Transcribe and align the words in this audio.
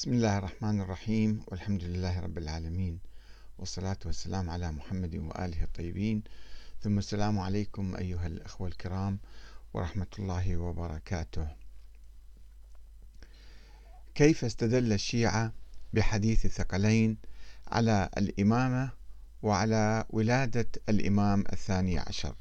بسم 0.00 0.12
الله 0.12 0.38
الرحمن 0.38 0.80
الرحيم 0.80 1.42
والحمد 1.46 1.84
لله 1.84 2.20
رب 2.20 2.38
العالمين 2.38 2.98
والصلاة 3.58 3.96
والسلام 4.06 4.50
على 4.50 4.72
محمد 4.72 5.16
وآله 5.16 5.64
الطيبين. 5.64 6.22
ثم 6.82 6.98
السلام 6.98 7.38
عليكم 7.38 7.96
أيها 7.96 8.26
الأخوة 8.26 8.68
الكرام 8.68 9.18
ورحمة 9.74 10.06
الله 10.18 10.56
وبركاته. 10.56 11.48
كيف 14.14 14.44
استدل 14.44 14.92
الشيعة 14.92 15.52
بحديث 15.92 16.44
الثقلين 16.46 17.16
على 17.68 18.10
الإمامة 18.16 18.90
وعلى 19.42 20.04
ولادة 20.10 20.68
الإمام 20.88 21.44
الثاني 21.52 21.98
عشر؟ 21.98 22.34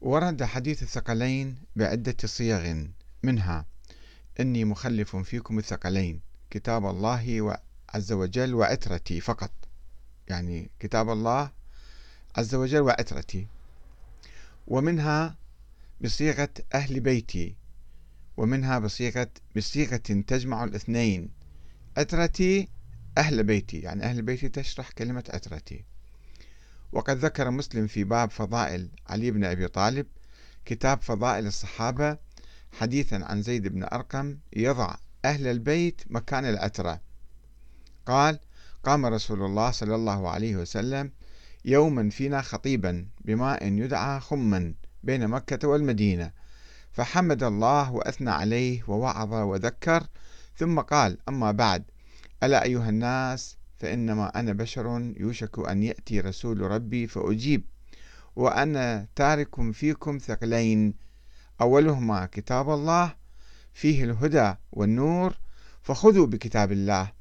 ورد 0.00 0.44
حديث 0.44 0.82
الثقلين 0.82 1.56
بعدة 1.76 2.16
صيغ 2.24 2.84
منها 3.22 3.66
إني 4.40 4.64
مخلف 4.64 5.16
فيكم 5.16 5.58
الثقلين 5.58 6.20
كتاب 6.50 6.86
الله 6.86 7.58
عز 7.88 8.12
وجل 8.12 8.54
وعترتي 8.54 9.20
فقط. 9.20 9.50
يعني 10.28 10.70
كتاب 10.80 11.10
الله 11.10 11.50
عز 12.36 12.54
وجل 12.54 12.80
وعترتي. 12.80 13.46
ومنها 14.66 15.36
بصيغة 16.00 16.48
أهل 16.74 17.00
بيتي 17.00 17.56
ومنها 18.36 18.78
بصيغة 18.78 19.30
بصيغة 19.56 19.96
تجمع 19.96 20.64
الاثنين. 20.64 21.30
عترتي 21.96 22.68
أهل 23.18 23.44
بيتي 23.44 23.78
يعني 23.78 24.04
أهل 24.04 24.22
بيتي 24.22 24.48
تشرح 24.48 24.90
كلمة 24.90 25.24
عترتي. 25.28 25.84
وقد 26.92 27.16
ذكر 27.16 27.50
مسلم 27.50 27.86
في 27.86 28.04
باب 28.04 28.30
فضائل 28.30 28.88
علي 29.06 29.30
بن 29.30 29.44
أبي 29.44 29.68
طالب 29.68 30.06
كتاب 30.64 31.02
فضائل 31.02 31.46
الصحابة 31.46 32.18
حديثا 32.72 33.14
عن 33.24 33.42
زيد 33.42 33.68
بن 33.68 33.82
أرقم 33.82 34.38
يضع 34.56 34.94
أهل 35.24 35.46
البيت 35.46 36.02
مكان 36.06 36.44
العترة 36.44 37.00
قال 38.06 38.38
قام 38.84 39.06
رسول 39.06 39.42
الله 39.42 39.70
صلى 39.70 39.94
الله 39.94 40.28
عليه 40.30 40.56
وسلم 40.56 41.12
يوما 41.64 42.10
فينا 42.10 42.42
خطيبا 42.42 43.06
بماء 43.24 43.66
يدعى 43.66 44.20
خما 44.20 44.74
بين 45.02 45.28
مكة 45.28 45.68
والمدينة 45.68 46.32
فحمد 46.92 47.42
الله 47.42 47.92
وأثنى 47.92 48.30
عليه 48.30 48.82
ووعظ 48.88 49.34
وذكر 49.34 50.06
ثم 50.56 50.80
قال 50.80 51.18
أما 51.28 51.52
بعد 51.52 51.84
ألا 52.42 52.64
أيها 52.64 52.88
الناس 52.88 53.56
فإنما 53.76 54.40
أنا 54.40 54.52
بشر 54.52 55.12
يوشك 55.16 55.68
أن 55.68 55.82
يأتي 55.82 56.20
رسول 56.20 56.60
ربي 56.60 57.06
فأجيب 57.06 57.64
وأنا 58.36 59.06
تارك 59.16 59.72
فيكم 59.72 60.18
ثقلين 60.18 60.94
أولهما 61.60 62.26
كتاب 62.26 62.70
الله 62.70 63.14
فيه 63.74 64.04
الهدى 64.04 64.54
والنور 64.72 65.34
فخذوا 65.82 66.26
بكتاب 66.26 66.72
الله 66.72 67.12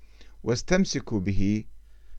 واستمسكوا 0.43 1.19
به 1.19 1.63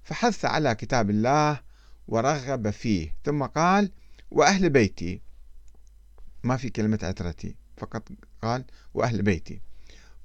فحث 0.04 0.44
على 0.44 0.74
كتاب 0.74 1.10
الله 1.10 1.60
ورغب 2.08 2.70
فيه. 2.70 3.14
ثم 3.24 3.42
قال 3.42 3.90
وأهل 4.30 4.70
بيتي. 4.70 5.20
ما 6.42 6.56
في 6.56 6.70
كلمة 6.70 6.98
عترتي 7.02 7.56
فقط 7.76 8.08
قال 8.42 8.64
وأهل 8.94 9.22
بيتي. 9.22 9.60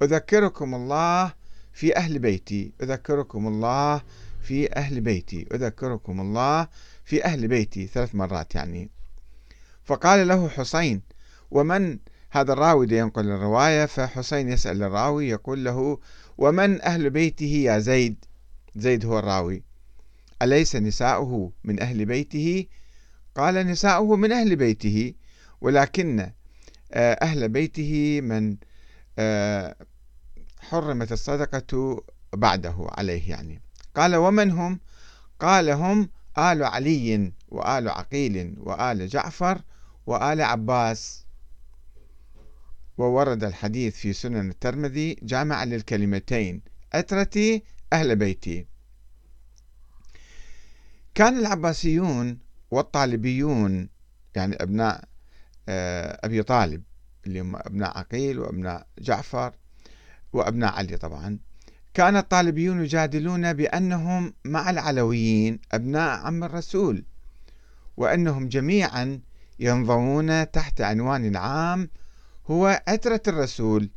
أذكركم 0.01 0.75
الله 0.75 1.33
في 1.73 1.97
أهل 1.97 2.19
بيتي. 2.19 2.73
أذكركم 2.81 3.47
الله 3.47 4.01
في 4.41 4.75
أهل 4.75 5.01
بيتي. 5.01 5.47
أذكركم 5.53 6.21
الله 6.21 6.67
في 7.05 7.25
أهل 7.25 7.47
بيتي. 7.47 7.87
ثلاث 7.87 8.15
مرات 8.15 8.55
يعني. 8.55 8.89
فقال 9.83 10.27
له 10.27 10.49
حسين 10.49 11.01
ومن 11.53 11.99
هذا 12.31 12.53
الراوي 12.53 12.87
ينقل 12.91 13.25
الرواية 13.29 13.85
فحسين 13.85 14.49
يسأل 14.49 14.83
الراوي 14.83 15.29
يقول 15.29 15.65
له 15.65 15.99
ومن 16.37 16.81
أهل 16.81 17.09
بيته 17.09 17.45
يا 17.45 17.79
زيد؟ 17.79 18.25
زيد 18.75 19.05
هو 19.05 19.19
الراوي. 19.19 19.63
أليس 20.41 20.75
نساؤه 20.75 21.51
من 21.63 21.81
أهل 21.81 22.05
بيته؟ 22.05 22.65
قال 23.35 23.55
نساؤه 23.67 24.15
من 24.15 24.31
أهل 24.31 24.55
بيته 24.55 25.13
ولكن 25.61 26.31
آه، 26.93 27.13
أهل 27.13 27.49
بيته 27.49 28.21
من 28.21 28.57
آه، 29.19 29.75
حرمت 30.59 31.11
الصدقة 31.11 32.03
بعده 32.33 32.75
عليه 32.79 33.29
يعني. 33.29 33.61
قال 33.95 34.15
ومن 34.15 34.51
هم؟ 34.51 34.79
قال 35.39 35.69
هم 35.69 36.09
آل 36.37 36.63
علي 36.63 37.31
وآل 37.49 37.89
عقيل 37.89 38.55
وآل 38.59 39.07
جعفر 39.07 39.61
وآل 40.05 40.41
عباس. 40.41 41.22
وورد 42.97 43.43
الحديث 43.43 43.95
في 43.95 44.13
سنن 44.13 44.49
الترمذي 44.49 45.17
جامعا 45.23 45.65
للكلمتين 45.65 46.61
أترتي 46.93 47.63
أهل 47.93 48.15
بيتي. 48.15 48.67
كان 51.15 51.37
العباسيون 51.37 52.39
والطالبيون 52.71 53.89
يعني 54.35 54.55
أبناء 54.55 55.03
آه، 55.69 56.19
أبي 56.23 56.43
طالب 56.43 56.83
اللي 57.27 57.39
هم 57.39 57.55
أبناء 57.55 57.97
عقيل 57.97 58.39
وأبناء 58.39 58.87
جعفر 58.99 59.53
وأبناء 60.33 60.73
علي 60.73 60.97
طبعا 60.97 61.39
كان 61.93 62.17
الطالبيون 62.17 62.83
يجادلون 62.83 63.53
بأنهم 63.53 64.33
مع 64.45 64.69
العلويين 64.69 65.59
أبناء 65.71 66.19
عم 66.19 66.43
الرسول 66.43 67.05
وأنهم 67.97 68.47
جميعا 68.47 69.21
ينضمون 69.59 70.51
تحت 70.51 70.81
عنوان 70.81 71.35
عام 71.35 71.89
هو 72.51 72.83
عترة 72.87 73.21
الرسول 73.27 73.89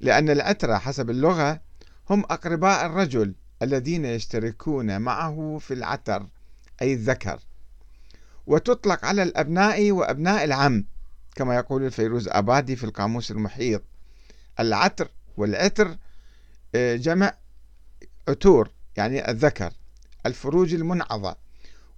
لأن 0.00 0.30
العترة 0.30 0.78
حسب 0.78 1.10
اللغة 1.10 1.60
هم 2.10 2.20
أقرباء 2.20 2.86
الرجل 2.86 3.34
الذين 3.62 4.04
يشتركون 4.04 5.00
معه 5.00 5.58
في 5.60 5.74
العتر 5.74 6.26
أي 6.82 6.92
الذكر. 6.92 7.40
وتطلق 8.46 9.04
على 9.04 9.22
الأبناء 9.22 9.92
وأبناء 9.92 10.44
العم 10.44 10.84
كما 11.34 11.56
يقول 11.56 11.84
الفيروز 11.84 12.28
أبادي 12.28 12.76
في 12.76 12.84
القاموس 12.84 13.30
المحيط. 13.30 13.82
العتر 14.60 15.08
والعتر 15.36 15.96
آه، 16.74 16.96
جمع 16.96 17.34
عتور 18.28 18.70
يعني 18.96 19.30
الذكر 19.30 19.72
الفروج 20.26 20.74
المنعضة 20.74 21.36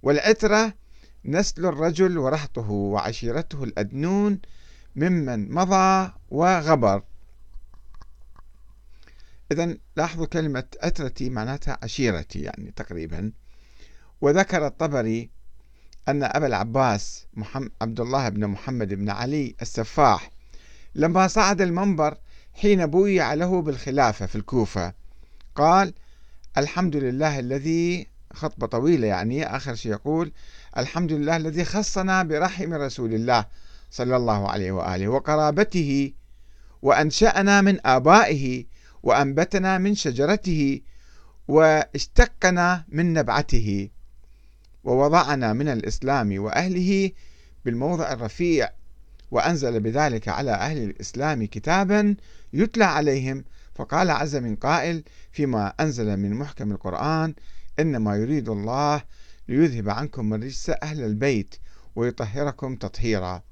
والعترة 0.03 0.73
نسل 1.25 1.65
الرجل 1.65 2.17
ورهطه 2.17 2.71
وعشيرته 2.71 3.63
الأدنون 3.63 4.39
ممن 4.95 5.51
مضى 5.51 6.11
وغبر. 6.29 7.03
إذا 9.51 9.77
لاحظوا 9.95 10.25
كلمة 10.25 10.63
أترتي 10.77 11.29
معناتها 11.29 11.77
عشيرتي 11.83 12.39
يعني 12.39 12.71
تقريبا. 12.75 13.31
وذكر 14.21 14.67
الطبري 14.67 15.29
أن 16.07 16.23
أبا 16.23 16.47
العباس 16.47 17.25
محمد 17.33 17.71
عبد 17.81 17.99
الله 17.99 18.29
بن 18.29 18.47
محمد 18.47 18.93
بن 18.93 19.09
علي 19.09 19.55
السفاح 19.61 20.31
لما 20.95 21.27
صعد 21.27 21.61
المنبر 21.61 22.17
حين 22.53 22.85
بويع 22.85 23.33
له 23.33 23.61
بالخلافة 23.61 24.25
في 24.25 24.35
الكوفة 24.35 24.93
قال 25.55 25.93
الحمد 26.57 26.95
لله 26.95 27.39
الذي 27.39 28.07
خطبة 28.33 28.67
طويلة 28.67 29.07
يعني 29.07 29.55
آخر 29.55 29.75
شيء 29.75 29.91
يقول 29.91 30.31
الحمد 30.77 31.11
لله 31.11 31.37
الذي 31.37 31.65
خصنا 31.65 32.23
برحم 32.23 32.73
رسول 32.73 33.13
الله 33.13 33.45
صلى 33.95 34.15
الله 34.15 34.49
عليه 34.49 34.71
وآله 34.71 35.07
وقرابته 35.07 36.13
وأنشأنا 36.81 37.61
من 37.61 37.87
آبائه 37.87 38.65
وأنبتنا 39.03 39.77
من 39.77 39.95
شجرته 39.95 40.81
واشتقنا 41.47 42.85
من 42.89 43.13
نبعته 43.13 43.89
ووضعنا 44.83 45.53
من 45.53 45.67
الإسلام 45.67 46.39
وأهله 46.43 47.11
بالموضع 47.65 48.11
الرفيع 48.11 48.69
وأنزل 49.31 49.79
بذلك 49.79 50.27
على 50.27 50.51
أهل 50.51 50.77
الإسلام 50.77 51.45
كتابا 51.45 52.15
يتلى 52.53 52.85
عليهم 52.85 53.43
فقال 53.75 54.09
عز 54.09 54.35
من 54.35 54.55
قائل 54.55 55.03
فيما 55.31 55.73
أنزل 55.79 56.17
من 56.17 56.33
محكم 56.33 56.71
القرآن 56.71 57.33
إنما 57.79 58.15
يريد 58.15 58.49
الله 58.49 59.03
ليذهب 59.47 59.89
عنكم 59.89 60.33
الرجس 60.33 60.71
أهل 60.83 61.03
البيت 61.03 61.55
ويطهركم 61.95 62.75
تطهيرا. 62.75 63.43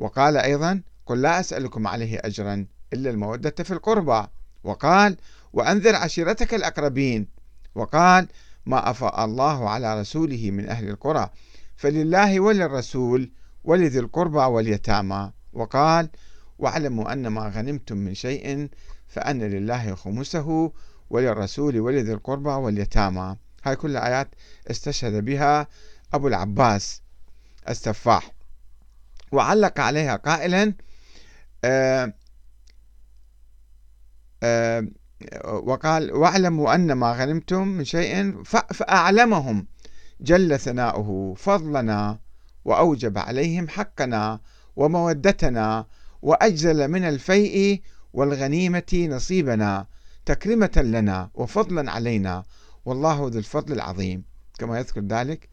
وقال 0.00 0.36
أيضا 0.36 0.82
قل 1.06 1.22
لا 1.22 1.40
أسألكم 1.40 1.86
عليه 1.86 2.20
أجرا 2.24 2.66
إلا 2.92 3.10
المودة 3.10 3.64
في 3.64 3.70
القربى. 3.70 4.26
وقال 4.64 5.16
وأنذر 5.52 5.96
عشيرتك 5.96 6.54
الأقربين. 6.54 7.28
وقال 7.74 8.28
ما 8.66 8.90
أفاء 8.90 9.24
الله 9.24 9.68
على 9.68 10.00
رسوله 10.00 10.50
من 10.50 10.68
أهل 10.68 10.88
القرى. 10.88 11.30
فلله 11.76 12.40
وللرسول 12.40 13.32
ولذي 13.64 13.98
القربى 13.98 14.38
واليتامى. 14.38 15.32
وقال 15.52 16.10
واعلموا 16.58 17.12
أن 17.12 17.26
ما 17.26 17.48
غنمتم 17.48 17.96
من 17.96 18.14
شيء 18.14 18.68
فأن 19.08 19.42
لله 19.42 19.94
خمسه 19.94 20.72
وللرسول 21.10 21.80
ولذي 21.80 22.12
القربى 22.12 22.50
واليتامى. 22.50 23.36
هاي 23.64 23.76
كل 23.76 23.96
آيات 23.96 24.28
استشهد 24.70 25.24
بها 25.24 25.66
أبو 26.12 26.28
العباس 26.28 27.02
السفاح. 27.68 28.39
وعلق 29.32 29.80
عليها 29.80 30.16
قائلا 30.16 30.74
آه، 31.64 32.12
آه، 34.42 34.88
وقال 35.44 36.12
واعلموا 36.12 36.74
أن 36.74 36.92
ما 36.92 37.12
غنمتم 37.12 37.68
من 37.68 37.84
شيء 37.84 38.42
فأعلمهم 38.44 39.66
جل 40.20 40.58
ثناؤه 40.58 41.34
فضلنا 41.34 42.18
وأوجب 42.64 43.18
عليهم 43.18 43.68
حقنا 43.68 44.40
ومودتنا 44.76 45.86
وأجزل 46.22 46.88
من 46.88 47.04
الفيء 47.04 47.82
والغنيمة 48.12 49.08
نصيبنا 49.10 49.86
تكرمة 50.26 50.72
لنا 50.76 51.30
وفضلا 51.34 51.90
علينا 51.90 52.44
والله 52.84 53.28
ذو 53.28 53.38
الفضل 53.38 53.72
العظيم. 53.72 54.24
كما 54.58 54.78
يذكر 54.78 55.00
ذلك 55.00 55.48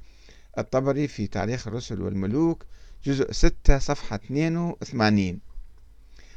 الطبري 0.58 1.08
في 1.08 1.28
تاريخ 1.28 1.68
الرسل 1.68 2.02
والملوك 2.02 2.66
جزء 3.06 3.32
6 3.32 3.80
صفحة 3.80 4.16
82 4.16 5.40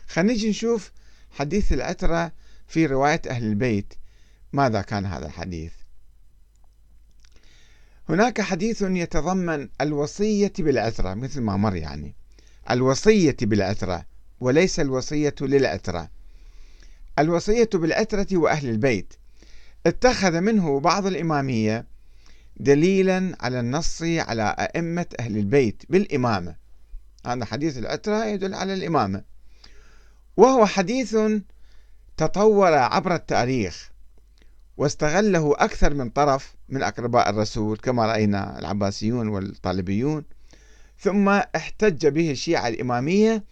خلينا 0.08 0.32
نجي 0.32 0.50
نشوف 0.50 0.92
حديث 1.30 1.72
العترة 1.72 2.32
في 2.66 2.86
رواية 2.86 3.22
أهل 3.28 3.44
البيت. 3.44 3.94
ماذا 4.52 4.82
كان 4.82 5.06
هذا 5.06 5.26
الحديث؟ 5.26 5.72
هناك 8.08 8.40
حديث 8.40 8.82
يتضمن 8.82 9.68
الوصية 9.80 10.52
بالعترة 10.58 11.14
مثل 11.14 11.40
ما 11.40 11.56
مر 11.56 11.76
يعني. 11.76 12.14
الوصية 12.70 13.36
بالعترة 13.42 14.06
وليس 14.40 14.80
الوصية 14.80 15.34
للعترة 15.40 16.10
الوصية 17.18 17.70
بالعترة 17.74 18.26
وأهل 18.32 18.68
البيت. 18.68 19.14
اتخذ 19.86 20.40
منه 20.40 20.80
بعض 20.80 21.06
الإمامية 21.06 21.86
دليلا 22.60 23.36
على 23.40 23.60
النص 23.60 24.02
على 24.02 24.56
أئمة 24.58 25.06
أهل 25.20 25.36
البيت 25.36 25.82
بالإمامة. 25.88 26.56
هذا 27.26 27.44
حديث 27.44 27.78
العترة 27.78 28.24
يدل 28.24 28.54
على 28.54 28.74
الإمامة. 28.74 29.22
وهو 30.36 30.66
حديث 30.66 31.16
تطور 32.16 32.74
عبر 32.74 33.14
التاريخ 33.14 33.90
واستغله 34.76 35.54
أكثر 35.58 35.94
من 35.94 36.10
طرف 36.10 36.54
من 36.68 36.82
أقرباء 36.82 37.30
الرسول 37.30 37.76
كما 37.76 38.06
رأينا 38.06 38.58
العباسيون 38.58 39.28
والطالبيون. 39.28 40.24
ثم 40.98 41.28
احتج 41.28 42.06
به 42.06 42.30
الشيعة 42.30 42.68
الإمامية 42.68 43.44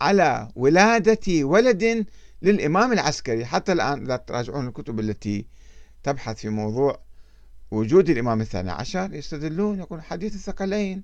على 0.00 0.48
ولادة 0.56 1.44
ولد 1.44 2.06
للإمام 2.42 2.92
العسكري. 2.92 3.46
حتى 3.46 3.72
الآن 3.72 4.04
لا 4.04 4.16
تراجعون 4.16 4.68
الكتب 4.68 5.00
التي 5.00 5.46
تبحث 6.02 6.36
في 6.36 6.48
موضوع 6.48 7.06
وجود 7.70 8.10
الإمام 8.10 8.40
الثاني 8.40 8.70
عشر 8.70 9.14
يستدلون 9.14 9.78
يقول 9.78 10.02
حديث 10.02 10.34
الثقلين. 10.34 11.02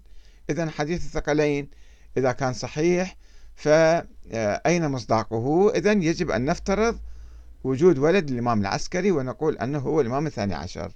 إذا 0.50 0.70
حديث 0.70 1.04
الثقلين 1.04 1.68
إذا 2.16 2.32
كان 2.32 2.52
صحيح 2.52 3.16
فأين 3.54 4.88
مصداقه؟ 4.88 5.70
إذا 5.70 5.92
يجب 5.92 6.30
أن 6.30 6.44
نفترض 6.44 6.98
وجود 7.64 7.98
ولد 7.98 8.30
الإمام 8.30 8.60
العسكري 8.60 9.10
ونقول 9.10 9.58
أنه 9.58 9.78
هو 9.78 10.00
الإمام 10.00 10.26
الثاني 10.26 10.54
عشر. 10.54 10.92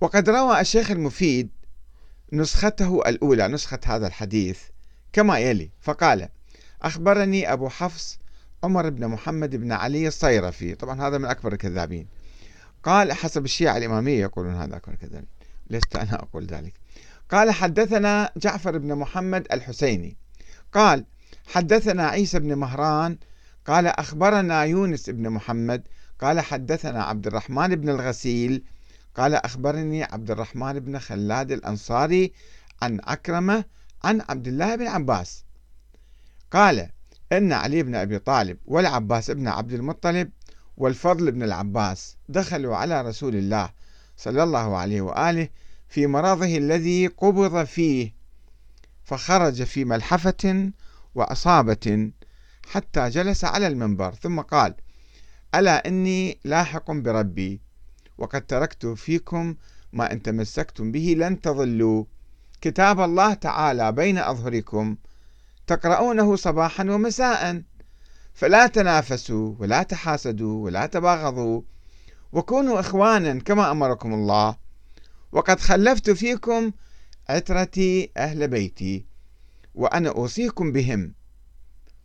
وقد 0.00 0.30
روى 0.30 0.60
الشيخ 0.60 0.90
المفيد 0.90 1.50
نسخته 2.32 3.08
الأولى 3.08 3.48
نسخة 3.48 3.80
هذا 3.86 4.06
الحديث 4.06 4.60
كما 5.12 5.38
يلي. 5.38 5.70
فقال 5.80 6.28
أخبرني 6.82 7.52
أبو 7.52 7.68
حفص 7.68 8.18
عمر 8.64 8.90
بن 8.90 9.08
محمد 9.08 9.56
بن 9.56 9.72
علي 9.72 10.08
الصيرفي. 10.08 10.74
طبعا 10.74 11.08
هذا 11.08 11.18
من 11.18 11.24
أكبر 11.24 11.52
الكذابين. 11.52 12.06
قال 12.84 13.12
حسب 13.12 13.44
الشيعة 13.44 13.76
الإمامية 13.76 14.20
يقولون 14.20 14.54
هذا 14.54 14.76
الكذابين 14.76 15.26
لست 15.70 15.96
أنا 15.96 16.14
أقول 16.14 16.46
ذلك. 16.46 16.74
قال 17.30 17.50
حدثنا 17.50 18.30
جعفر 18.36 18.78
بن 18.78 18.94
محمد 18.94 19.46
الحسيني. 19.52 20.16
قال 20.72 21.04
حدثنا 21.46 22.08
عيسى 22.08 22.38
بن 22.38 22.54
مهران. 22.54 23.18
قال 23.66 23.86
أخبرنا 23.86 24.62
يونس 24.62 25.10
بن 25.10 25.30
محمد. 25.30 25.82
قال 26.20 26.40
حدثنا 26.40 27.02
عبد 27.02 27.26
الرحمن 27.26 27.76
بن 27.76 27.88
الغسيل. 27.88 28.64
قال 29.16 29.34
أخبرني 29.34 30.02
عبد 30.02 30.30
الرحمن 30.30 30.80
بن 30.80 30.98
خلاد 30.98 31.52
الأنصاري 31.52 32.32
عن 32.82 33.00
أكرمة 33.00 33.64
عن 34.04 34.22
عبد 34.28 34.48
الله 34.48 34.76
بن 34.76 34.86
عباس. 34.86 35.44
قال 36.50 36.88
إن 37.32 37.52
علي 37.52 37.82
بن 37.82 37.94
أبي 37.94 38.18
طالب 38.18 38.58
والعباس 38.66 39.30
بن 39.30 39.48
عبد 39.48 39.72
المطلب 39.72 40.30
والفضل 40.76 41.32
بن 41.32 41.42
العباس 41.42 42.16
دخلوا 42.28 42.76
على 42.76 43.02
رسول 43.02 43.36
الله 43.36 43.70
صلى 44.16 44.42
الله 44.42 44.76
عليه 44.76 45.00
وآله 45.00 45.48
في 45.88 46.06
مرضه 46.06 46.56
الذي 46.56 47.06
قبض 47.06 47.64
فيه 47.64 48.14
فخرج 49.04 49.62
في 49.62 49.84
ملحفة 49.84 50.70
وأصابة 51.14 52.10
حتى 52.68 53.08
جلس 53.08 53.44
على 53.44 53.66
المنبر 53.66 54.14
ثم 54.14 54.40
قال 54.40 54.74
ألا 55.54 55.88
إني 55.88 56.38
لاحق 56.44 56.90
بربي 56.90 57.60
وقد 58.18 58.46
تركت 58.46 58.86
فيكم 58.86 59.54
ما 59.92 60.12
إن 60.12 60.22
تمسكتم 60.22 60.92
به 60.92 61.14
لن 61.18 61.40
تضلوا. 61.40 62.04
كتاب 62.60 63.00
الله 63.00 63.34
تعالى 63.34 63.92
بين 63.92 64.18
أظهركم 64.18 64.96
تقرؤونه 65.66 66.36
صباحا 66.36 66.84
ومساء. 66.84 67.62
فلا 68.34 68.66
تنافسوا 68.66 69.54
ولا 69.58 69.82
تحاسدوا 69.82 70.64
ولا 70.64 70.86
تباغضوا 70.86 71.62
وكونوا 72.32 72.80
إخوانا 72.80 73.40
كما 73.40 73.70
أمركم 73.70 74.14
الله. 74.14 74.56
وقد 75.32 75.60
خلفت 75.60 76.10
فيكم 76.10 76.72
عترتي 77.28 78.10
أهل 78.16 78.48
بيتي 78.48 79.06
وأنا 79.74 80.08
أوصيكم 80.08 80.72
بهم 80.72 81.14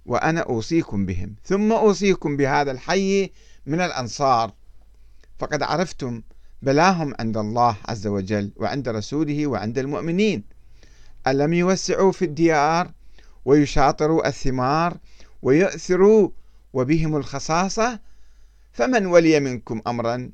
وأنا 0.06 0.42
أوصيكم 0.42 1.06
بهم. 1.06 1.36
ثم 1.44 1.72
أوصيكم 1.72 2.38
بهذا 2.38 2.72
الحي 2.72 3.32
من 3.66 3.82
الأنصار. 3.82 4.54
فقد 5.40 5.64
عرفتم 5.64 6.22
بلاهم 6.62 7.14
عند 7.20 7.38
الله 7.38 7.78
عز 7.86 8.08
وجل 8.08 8.52
وعند 8.56 8.90
رسوله 8.90 9.48
وعند 9.48 9.78
المؤمنين. 9.78 10.44
ألم 11.28 11.54
يوسعوا 11.54 12.12
في 12.12 12.26
الديار 12.26 12.92
ويشاطروا 13.46 14.28
الثمار 14.28 14.98
ويؤثروا 15.42 16.30
وبهم 16.74 17.16
الخصاصة 17.16 18.00
فمن 18.72 19.06
ولي 19.06 19.40
منكم 19.40 19.82
أمرا 19.88 20.32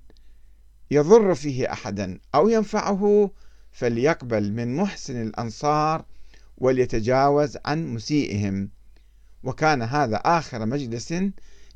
يضر 0.91 1.35
فيه 1.35 1.71
أحدا 1.71 2.19
أو 2.35 2.49
ينفعه 2.49 3.31
فليقبل 3.71 4.51
من 4.51 4.75
محسن 4.75 5.21
الأنصار 5.21 6.05
وليتجاوز 6.57 7.57
عن 7.65 7.93
مسيئهم. 7.93 8.69
وكان 9.43 9.81
هذا 9.81 10.15
آخر 10.15 10.65
مجلس 10.65 11.13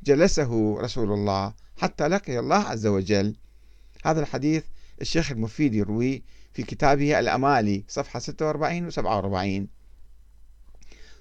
جلسه 0.04 0.80
رسول 0.80 1.12
الله 1.12 1.54
حتى 1.78 2.08
لقي 2.08 2.40
الله 2.40 2.56
عز 2.56 2.88
وجل. 2.88 3.36
هذا 4.06 4.22
الحديث 4.22 4.64
الشيخ 5.02 5.32
المفيد 5.32 5.76
يرويه 5.76 6.22
في 6.54 6.64
كتابه 6.64 7.20
الأمالي 7.20 7.84
صفحة 7.88 8.20
46 8.20 8.86
و 8.86 8.90
47 8.90 9.68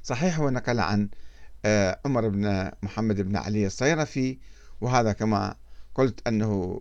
صحيح 0.02 0.38
هو 0.38 0.50
نقل 0.50 0.80
عن 0.80 1.08
عمر 2.04 2.28
بن 2.28 2.70
محمد 2.82 3.20
بن 3.20 3.36
علي 3.36 3.66
الصيرفي 3.66 4.38
وهذا 4.80 5.12
كما 5.12 5.54
قلت 5.94 6.28
أنه 6.28 6.80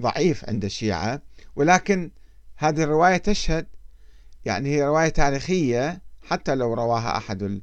ضعيف 0.00 0.48
عند 0.48 0.64
الشيعة. 0.64 1.22
ولكن 1.56 2.10
هذه 2.56 2.82
الرواية 2.82 3.16
تشهد 3.16 3.66
يعني 4.44 4.68
هي 4.68 4.84
رواية 4.84 5.08
تاريخية 5.08 6.02
حتى 6.22 6.54
لو 6.54 6.74
رواها 6.74 7.16
أحد 7.16 7.60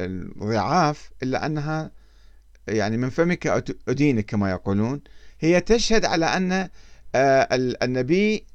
الضعاف 0.00 1.10
إلا 1.22 1.46
أنها 1.46 1.90
يعني 2.68 2.96
من 2.96 3.10
فمك 3.10 3.46
أدينك 3.88 4.24
كما 4.24 4.50
يقولون. 4.50 5.00
هي 5.40 5.60
تشهد 5.60 6.04
على 6.04 6.26
أن 6.26 6.68
آه، 7.14 7.48
النبي 7.82 8.46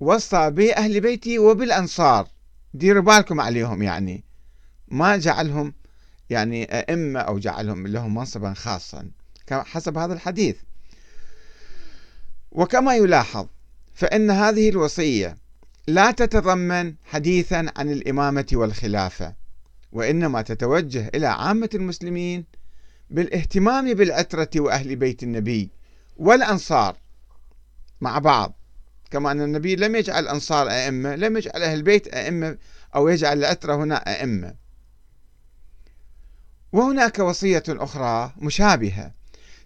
وصى 0.00 0.50
بأهل 0.50 1.00
بيتي 1.00 1.38
وبالأنصار. 1.38 2.28
ديروا 2.74 3.02
بالكم 3.02 3.40
عليهم 3.40 3.82
يعني. 3.82 4.24
ما 4.88 5.16
جعلهم 5.16 5.74
يعني 6.30 6.64
أئمة 6.64 7.20
أو 7.20 7.38
جعلهم 7.38 7.86
لهم 7.86 8.14
منصبا 8.14 8.54
خاصا 8.54 9.10
حسب 9.50 9.98
هذا 9.98 10.14
الحديث. 10.14 10.56
وكما 12.52 12.96
يلاحظ 12.96 13.46
فإن 13.94 14.30
هذه 14.30 14.68
الوصية 14.68 15.36
لا 15.86 16.10
تتضمن 16.10 16.94
حديثا 17.04 17.66
عن 17.76 17.90
الإمامة 17.90 18.46
والخلافة 18.52 19.34
وإنما 19.92 20.42
تتوجه 20.42 21.10
إلى 21.14 21.26
عامة 21.26 21.70
المسلمين 21.74 22.44
بالاهتمام 23.10 23.94
بالعترة 23.94 24.50
وأهل 24.56 24.96
بيت 24.96 25.22
النبي 25.22 25.70
والأنصار 26.16 26.96
مع 28.00 28.18
بعض. 28.18 28.54
كما 29.10 29.32
أن 29.32 29.40
النبي 29.40 29.76
لم 29.76 29.96
يجعل 29.96 30.22
الأنصار 30.22 30.70
أئمة 30.70 31.16
لم 31.16 31.36
يجعل 31.36 31.62
أهل 31.62 31.78
البيت 31.78 32.14
أئمة 32.14 32.58
أو 32.94 33.08
يجعل 33.08 33.38
العترة 33.38 33.74
هنا 33.74 33.96
أئمة. 33.96 34.54
وهناك 36.74 37.18
وصية 37.18 37.62
أخرى 37.68 38.32
مشابهة 38.38 39.12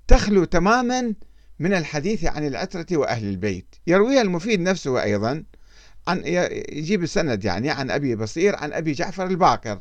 تخلو 0.08 0.44
تماما 0.44 1.14
من 1.58 1.74
الحديث 1.74 2.24
عن 2.24 2.46
العترة 2.46 2.86
وأهل 2.92 3.28
البيت. 3.28 3.74
يرويها 3.86 4.22
المفيد 4.22 4.60
نفسه 4.60 5.02
أيضا 5.02 5.44
عن 6.08 6.22
يجيب 6.72 7.02
السند 7.02 7.44
يعني 7.44 7.70
عن 7.70 7.90
أبي 7.90 8.16
بصير 8.16 8.56
عن 8.56 8.72
أبي 8.72 8.92
جعفر 8.92 9.26
الباقر. 9.26 9.80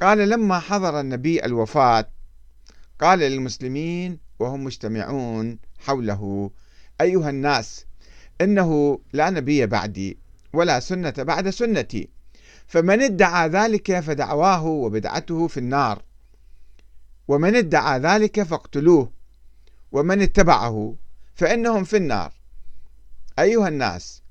قال 0.00 0.18
لما 0.18 0.58
حضر 0.58 1.00
النبي 1.00 1.44
الوفاة 1.44 2.08
قال 3.00 3.18
للمسلمين 3.18 4.18
وهم 4.38 4.64
مجتمعون 4.64 5.58
حوله 5.78 6.50
أيها 7.00 7.30
الناس 7.30 7.86
إنه 8.40 8.98
لا 9.12 9.30
نبي 9.30 9.66
بعدي 9.66 10.18
ولا 10.52 10.80
سنة 10.80 11.14
بعد 11.18 11.50
سنتي 11.50 12.08
فمن 12.66 13.02
ادعى 13.02 13.48
ذلك 13.48 14.00
فدعواه 14.00 14.64
وبدعته 14.66 15.46
في 15.46 15.60
النار. 15.60 16.07
ومن 17.28 17.56
ادعى 17.56 17.98
ذلك 17.98 18.42
فاقتلوه 18.42 19.12
ومن 19.92 20.22
اتبعه 20.22 20.94
فإنهم 21.34 21.84
في 21.84 21.96
النار. 21.96 22.32
أيها 23.38 23.68
الناس 23.68 24.22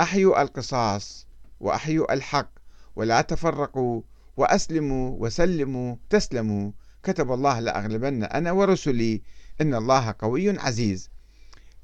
أحيوا 0.00 0.42
القصاص 0.42 1.26
وأحيوا 1.60 2.12
الحق 2.12 2.50
ولا 2.96 3.20
تفرقوا 3.20 4.02
وأسلموا 4.36 5.16
وسلموا 5.20 5.96
تسلموا. 6.10 6.72
كتب 7.02 7.32
الله 7.32 7.60
لأغلبن 7.60 8.24
أنا 8.24 8.52
ورسلي 8.52 9.22
إن 9.60 9.74
الله 9.74 10.14
قوي 10.18 10.58
عزيز. 10.58 11.10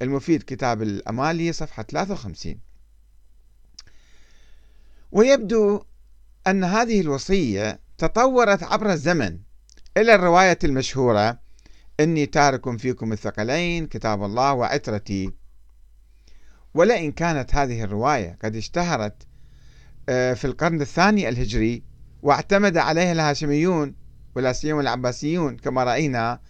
المفيد 0.03 0.43
كتاب 0.43 0.83
الأمالي 0.83 1.53
صفحة 1.53 1.83
53 1.83 2.61
ويبدو 5.13 5.85
أن 6.47 6.65
هذه 6.65 7.01
الوصية 7.01 7.81
تطورت 7.99 8.63
عبر 8.63 8.93
الزمن. 8.93 9.39
إلى 9.97 10.15
الرواية 10.15 10.59
المشهورة 10.65 11.39
إني 12.01 12.27
تارك 12.27 12.77
فيكم 12.77 13.13
الثقلين 13.13 13.87
كتاب 13.87 14.25
الله 14.25 14.53
وعترتي. 14.53 15.33
ولئن 16.75 17.13
كانت 17.13 17.55
هذه 17.55 17.85
الرواية 17.85 18.39
قد 18.45 18.57
اشتهرت 18.57 19.23
آه، 20.09 20.35
في 20.35 20.45
القرن 20.45 20.81
الثاني 20.81 21.29
الهجري 21.29 21.83
واعتمد 22.23 22.77
عليها 22.77 23.13
الهاشميون 23.13 23.95
ولا 24.35 24.53
سيما 24.53 24.81
العباسيون 24.81 25.57
كما 25.57 25.85
رأينا 25.85 26.41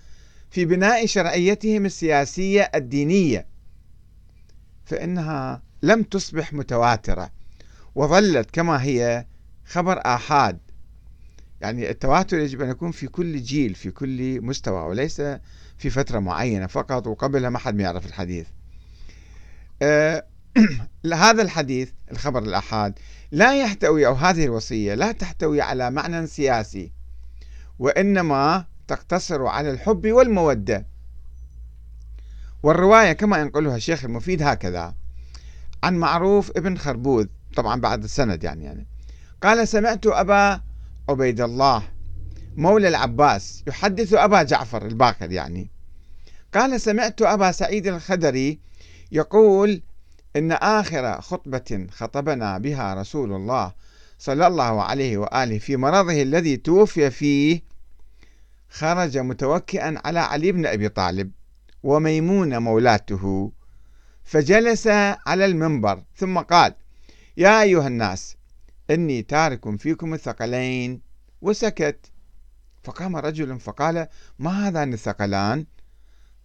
في 0.50 0.64
بناء 0.64 1.06
شرعيتهم 1.06 1.86
السياسية 1.86 2.70
الدينية 2.74 3.46
فإنها 4.84 5.62
لم 5.82 6.02
تصبح 6.02 6.52
متواترة 6.52 7.30
وظلت 7.94 8.50
كما 8.50 8.82
هي 8.82 9.26
خبر 9.64 10.00
آحاد. 10.06 10.58
يعني 11.62 11.90
التواتر 11.90 12.38
يجب 12.38 12.62
أن 12.62 12.70
يكون 12.70 12.90
في 12.90 13.06
كل 13.06 13.42
جيل 13.42 13.74
في 13.74 13.90
كل 13.90 14.40
مستوى 14.40 14.82
وليس 14.88 15.22
في 15.78 15.90
فترة 15.90 16.18
معينة 16.18 16.66
فقط 16.66 17.06
وقبلها 17.06 17.50
ما 17.50 17.58
حد 17.58 17.80
يعرف 17.80 18.06
الحديث. 18.06 18.46
آه 19.82 20.24
هذا 21.14 21.42
الحديث 21.42 21.90
الخبر 22.12 22.42
الآحاد 22.42 22.98
لا 23.30 23.60
يحتوي 23.60 24.06
أو 24.06 24.14
هذه 24.14 24.44
الوصية 24.44 24.94
لا 24.94 25.12
تحتوي 25.12 25.60
على 25.60 25.90
معنى 25.90 26.26
سياسي 26.26 26.92
وإنما 27.78 28.64
تقتصر 28.88 29.46
على 29.46 29.70
الحب 29.70 30.06
والمودة. 30.06 30.86
والرواية 32.62 33.12
كما 33.12 33.38
ينقلها 33.38 33.76
الشيخ 33.76 34.04
المفيد 34.04 34.42
هكذا 34.42 34.94
عن 35.82 35.94
معروف 35.94 36.50
ابن 36.56 36.76
خربوذ 36.76 37.26
طبعا 37.56 37.80
بعد 37.80 38.04
السند 38.04 38.44
يعني, 38.44 38.64
يعني. 38.64 38.86
قال 39.42 39.68
سمعت 39.68 40.06
أبا 40.06 40.71
عبيد 41.08 41.40
الله 41.40 41.82
مولى 42.56 42.88
العباس 42.88 43.64
يحدث 43.66 44.14
أبا 44.14 44.42
جعفر 44.42 44.86
الباقر 44.86 45.32
يعني. 45.32 45.70
قال 46.54 46.80
سمعت 46.80 47.22
أبا 47.22 47.52
سعيد 47.52 47.86
الخدري 47.86 48.60
يقول 49.12 49.82
إن 50.36 50.52
آخر 50.52 51.20
خطبة 51.20 51.86
خطبنا 51.90 52.58
بها 52.58 52.94
رسول 52.94 53.32
الله 53.32 53.72
صلى 54.18 54.46
الله 54.46 54.82
عليه 54.82 55.18
وآله 55.18 55.58
في 55.58 55.76
مرضه 55.76 56.22
الذي 56.22 56.56
توفي 56.56 57.10
فيه 57.10 57.62
خرج 58.70 59.18
متوكئا 59.18 60.00
على 60.04 60.20
علي 60.20 60.52
بن 60.52 60.66
أبي 60.66 60.88
طالب 60.88 61.30
وميمونة 61.82 62.58
مولاته 62.58 63.52
فجلس 64.24 64.86
على 65.26 65.44
المنبر 65.44 66.02
ثم 66.16 66.38
قال 66.38 66.74
يا 67.36 67.62
أيها 67.62 67.86
الناس 67.86 68.36
إني 68.90 69.22
تارك 69.22 69.76
فيكم 69.76 70.14
الثقلين. 70.14 71.00
وسكت. 71.42 72.12
فقام 72.84 73.16
رجل 73.16 73.60
فقال 73.60 74.06
ما 74.38 74.68
هذان 74.68 74.92
الثقلان؟ 74.92 75.66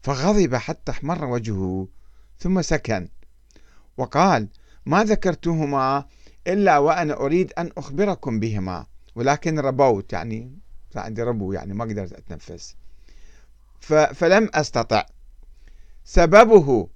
فغضب 0.01 0.55
حتى 0.55 0.91
احمر 0.91 1.25
وجهه 1.25 1.87
ثم 2.39 2.61
سكن. 2.61 3.09
وقال 3.97 4.47
ما 4.85 5.03
ذكرتهما 5.03 6.05
إلا 6.47 6.77
وأنا 6.77 7.13
أريد 7.13 7.53
أن 7.57 7.71
أخبركم 7.77 8.39
بهما 8.39 8.85
ولكن 9.15 9.59
ربوت. 9.59 10.13
يعني 10.13 10.59
عندي 10.95 11.23
ربو 11.23 11.53
يعني 11.53 11.73
ما 11.73 11.85
قدرت 11.85 12.13
أتنفس. 12.13 12.75
فلم 14.13 14.49
أستطع. 14.53 15.05
سببه 16.03 16.89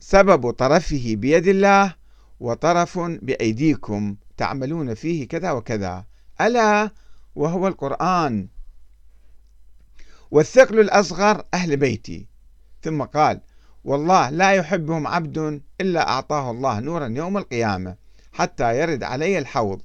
سبب 0.00 0.50
طرفه 0.50 1.14
بيد 1.16 1.46
الله 1.46 1.94
وطرف 2.40 2.98
بأيديكم. 2.98 4.16
تعملون 4.36 4.94
فيه 4.94 5.28
كذا 5.28 5.50
وكذا. 5.50 6.04
ألا 6.40 6.90
وهو 7.34 7.68
القرآن. 7.68 8.48
والثقل 10.30 10.80
الأصغر 10.80 11.44
أهل 11.54 11.76
بيتي. 11.76 12.26
ثم 12.82 13.02
قال 13.02 13.40
والله 13.84 14.30
لا 14.30 14.52
يحبهم 14.52 15.06
عبد 15.06 15.62
إلا 15.80 16.08
أعطاه 16.08 16.50
الله 16.50 16.80
نورا 16.80 17.06
يوم 17.06 17.38
القيامة 17.38 17.96
حتى 18.32 18.80
يرد 18.80 19.02
علي 19.02 19.38
الحوض. 19.38 19.82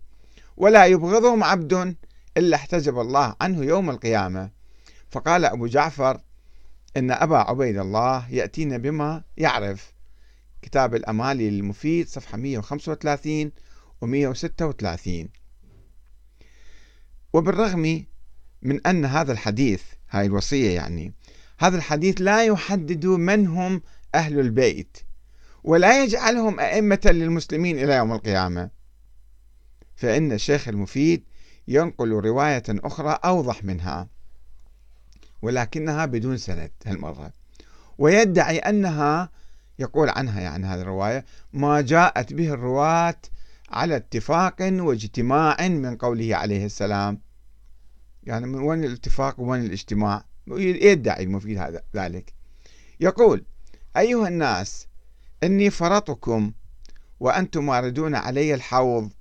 ولا 0.58 0.86
يبغضهم 0.86 1.44
عبد 1.44 1.96
إلا 2.38 2.56
احتجب 2.56 3.00
الله 3.00 3.36
عنه 3.42 3.63
يوم 3.63 3.89
القيامة. 3.89 4.50
فقال 5.10 5.46
أبو 5.46 5.68
جعفر 5.68 6.22
إن 6.98 7.12
أبا 7.12 7.38
عبيد 7.38 7.77
الله 7.77 8.30
يأتينا 8.30 8.77
بما 8.77 9.24
يعرف. 9.38 9.94
كتاب 10.62 10.96
الأمالي 10.96 11.50
المفيد 11.50 12.08
صفحة 12.08 12.38
135 12.38 13.48
و 13.48 13.51
136 14.01 15.30
وبالرغم 17.34 18.06
من 18.62 18.88
أن 18.88 19.06
هذا 19.06 19.32
الحديث 19.32 19.84
هاي 20.10 20.25
الوصية 20.25 20.75
يعني 20.75 21.13
هذا 21.60 21.77
الحديث 21.77 22.22
لا 22.22 22.44
يحدد 22.44 23.06
من 23.06 23.48
هم 23.48 23.82
أهل 24.16 24.39
البيت 24.39 24.98
ولا 25.63 26.04
يجعلهم 26.04 26.60
أئمة 26.60 27.01
للمسلمين 27.06 27.80
إلى 27.80 27.94
يوم 27.94 28.13
القيامة. 28.13 28.70
فإن 29.96 30.32
الشيخ 30.32 30.68
المفيد 30.68 31.24
ينقل 31.68 32.12
رواية 32.12 32.63
أخرى 32.70 33.20
أوضح 33.25 33.63
منها 33.63 34.08
ولكنها 35.42 36.06
بدون 36.06 36.38
سند 36.38 36.72
هالمرة. 36.86 37.32
ويدعي 37.98 38.58
أنها 38.58 39.30
يقول 39.80 40.10
عنها 40.10 40.42
يعني 40.42 40.66
هذه 40.66 40.82
الرواية 40.82 41.25
ما 41.54 41.82
جاءت 41.82 42.34
به 42.34 42.54
الرواة 42.54 43.16
على 43.70 43.96
اتفاق 43.96 44.56
واجتماع 44.62 45.68
من 45.68 45.98
قوله 45.98 46.36
عليه 46.36 46.66
السلام. 46.66 47.22
يعني 48.24 48.48
من 48.48 48.60
وين 48.60 48.84
الاتفاق 48.84 49.40
وين 49.40 49.66
الاجتماع؟ 49.66 50.26
يدعي 50.58 51.24
المفيد 51.24 51.58
هذا 51.58 51.84
ذلك؟ 51.96 52.34
يقول 53.00 53.46
أيها 53.98 54.28
الناس 54.28 54.88
إني 55.44 55.70
فرطكم 55.70 56.52
وأنتم 57.20 57.70
واردون 57.70 58.16
علي 58.16 58.54
الحوض. 58.54 59.12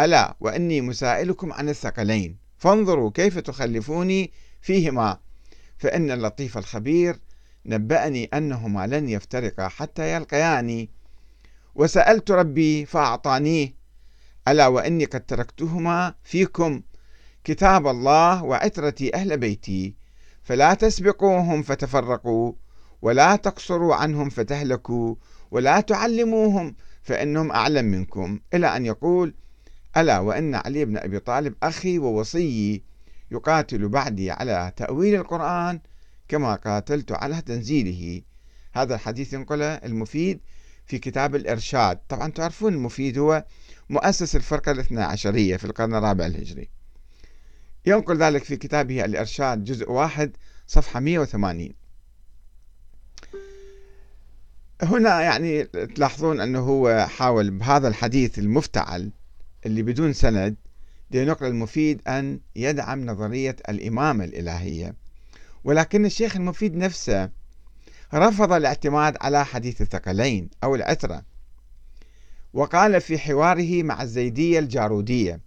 ألا 0.00 0.36
وإني 0.40 0.80
مسائلكم 0.80 1.52
عن 1.52 1.68
الثقلين. 1.68 2.36
فانظروا 2.58 3.10
كيف 3.14 3.38
تخلفوني 3.38 4.32
فيهما. 4.60 5.18
فإن 5.78 6.10
اللطيف 6.10 6.58
الخبير 6.58 7.18
نبأني 7.66 8.24
أنهما 8.24 8.86
لن 8.86 9.08
يفترقا 9.08 9.68
حتى 9.68 10.14
يلقياني. 10.14 10.90
وسألت 11.74 12.30
ربي 12.30 12.84
فأعطانيه. 12.86 13.74
ألا 14.48 14.66
وإني 14.66 15.04
قد 15.04 15.26
تركتهما 15.26 16.14
فيكم 16.22 16.82
كتاب 17.44 17.86
الله 17.86 18.44
وعترتي 18.44 19.14
أهل 19.14 19.36
بيتي. 19.36 19.94
فلا 20.42 20.74
تسبقوهم 20.74 21.62
فتفرقوا 21.62 22.52
ولا 23.02 23.36
تقصروا 23.36 23.94
عنهم 23.94 24.30
فتهلكوا 24.30 25.14
ولا 25.50 25.80
تعلموهم 25.80 26.74
فإنهم 27.02 27.50
أعلم 27.50 27.84
منكم. 27.84 28.40
إلى 28.54 28.76
أن 28.76 28.86
يقول 28.86 29.34
ألا 29.96 30.18
وإن 30.18 30.54
علي 30.54 30.84
بن 30.84 30.96
أبي 30.96 31.18
طالب 31.18 31.54
أخي 31.62 31.98
ووصيي 31.98 32.82
يقاتل 33.30 33.88
بعدي 33.88 34.30
على 34.30 34.72
تأويل 34.76 35.14
القرآن 35.14 35.80
كما 36.28 36.54
قاتلت 36.54 37.12
على 37.12 37.42
تنزيله. 37.42 38.22
هذا 38.72 38.94
الحديث 38.94 39.32
ينقله 39.32 39.74
المفيد. 39.74 40.40
في 40.86 40.98
كتاب 40.98 41.34
الإرشاد. 41.34 41.98
طبعا 42.08 42.30
تعرفون 42.30 42.74
المفيد 42.74 43.18
هو 43.18 43.44
مؤسس 43.90 44.36
الفرقة 44.36 44.72
الاثنى 44.72 45.02
عشرية 45.02 45.56
في 45.56 45.64
القرن 45.64 45.94
الرابع 45.94 46.26
الهجري. 46.26 46.68
ينقل 47.86 48.16
ذلك 48.16 48.44
في 48.44 48.56
كتابه 48.56 49.04
الإرشاد 49.04 49.64
جزء 49.64 49.90
واحد 49.90 50.36
صفحة 50.66 51.00
180 51.00 51.74
هنا 54.82 55.22
يعني 55.22 55.64
تلاحظون 55.64 56.40
أنه 56.40 56.58
هو 56.58 57.06
حاول 57.10 57.50
بهذا 57.50 57.88
الحديث 57.88 58.38
المفتعل 58.38 59.10
اللي 59.66 59.82
بدون 59.82 60.12
سند 60.12 60.56
لنقل 61.10 61.46
المفيد 61.46 62.08
أن 62.08 62.40
يدعم 62.56 63.06
نظرية 63.06 63.56
الإمامة 63.68 64.24
الإلهية. 64.24 64.94
ولكن 65.64 66.06
الشيخ 66.06 66.36
المفيد 66.36 66.76
نفسه 66.76 67.30
رفض 68.14 68.52
الاعتماد 68.52 69.16
على 69.20 69.44
حديث 69.44 69.80
الثقلين 69.82 70.50
أو 70.64 70.74
العترة 70.74 71.22
وقال 72.52 73.00
في 73.00 73.18
حواره 73.18 73.82
مع 73.82 74.02
الزيدية 74.02 74.58
الجارودية. 74.58 75.40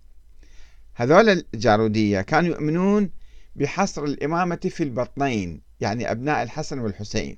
هذول 0.95 1.43
الجارودية 1.53 2.21
كانوا 2.21 2.49
يؤمنون 2.49 3.09
بحصر 3.55 4.03
الإمامة 4.03 4.59
في 4.69 4.83
البطنين 4.83 5.61
يعني 5.79 6.11
أبناء 6.11 6.43
الحسن 6.43 6.79
والحسين. 6.79 7.37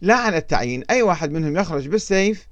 لا 0.00 0.14
على 0.14 0.36
التعيين 0.36 0.84
أي 0.90 1.02
واحد 1.02 1.30
منهم 1.30 1.56
يخرج 1.56 1.88
بالسيف 1.88 2.48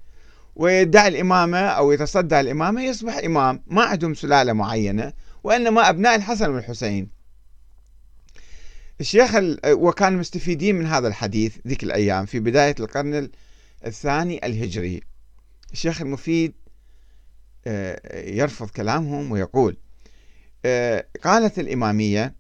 ويدعي 0.57 1.09
الإمامة 1.09 1.59
أو 1.59 1.93
يتصدى 1.93 2.41
الإمامة 2.41 2.83
يصبح 2.83 3.17
إمام 3.17 3.63
ما 3.67 3.83
عندهم 3.83 4.15
سلالة 4.15 4.53
معينة 4.53 5.13
وإنما 5.45 5.89
أبناء 5.89 6.15
الحسن 6.17 6.51
والحسين. 6.51 7.18
الشيخ 9.01 9.31
وكان 9.67 10.17
مستفيدين 10.17 10.75
من 10.75 10.87
هذا 10.87 11.09
الحديث 11.09 11.57
ذيك 11.67 11.83
الأيام 11.83 12.27
في 12.27 12.41
بداية 12.41 12.75
القرن 12.81 13.31
الثاني 13.87 14.47
الهجري. 14.47 15.01
الشيخ 15.73 16.03
المفيد 16.03 16.55
آه، 17.67 18.21
يرفض 18.29 18.71
كلامهم 18.71 19.33
ويقول 19.33 19.77
آه، 20.65 21.07
قالت 21.25 21.59
الإمامية 21.59 22.35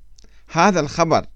هذا 0.53 0.81
الخبر 0.81 1.27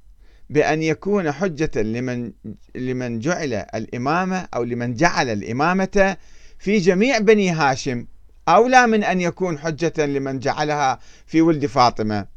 بأن 0.51 0.83
يكون 0.83 1.33
حجة 1.33 1.83
لمن 1.83 2.33
لمن 2.75 3.19
جعل 3.19 3.55
الإمامة 3.55 4.49
أو 4.55 4.65
لمن 4.65 4.95
جعل 4.95 5.29
الإمامة 5.29 6.17
في 6.59 6.79
جميع 6.79 7.19
بني 7.19 7.51
هاشم 7.51 8.07
أولى 8.49 8.87
من 8.87 9.05
أن 9.05 9.21
يكون 9.21 9.59
حجة 9.59 10.07
لمن 10.07 10.39
جعلها 10.39 10.99
في 11.27 11.41
ولد 11.41 11.67
فاطمة. 11.67 12.32